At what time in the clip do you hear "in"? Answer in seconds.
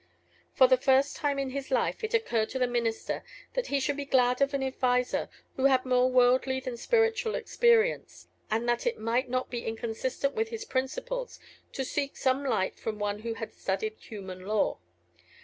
1.37-1.51